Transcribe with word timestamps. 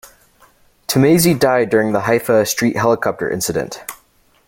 Tumeizi 0.87 1.39
died 1.39 1.69
during 1.69 1.91
the 1.91 1.99
Haifa 1.99 2.43
Street 2.47 2.75
helicopter 2.75 3.29
incident. 3.29 3.83